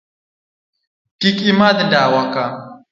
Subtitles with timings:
[1.19, 2.45] Kik imadh ndawa ka